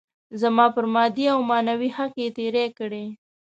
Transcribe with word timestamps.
زما 0.41 0.65
پر 0.75 0.85
مادي 0.95 1.25
او 1.33 1.39
معنوي 1.49 1.89
حق 1.97 2.13
يې 2.21 2.29
تېری 2.37 2.65
کړی. 2.77 3.05